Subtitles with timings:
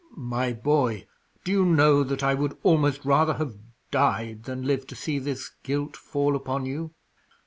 [0.17, 1.05] "My boy,
[1.43, 3.59] do you know that I would almost rather have
[3.91, 6.95] died, than live to see this guilt fall upon you?"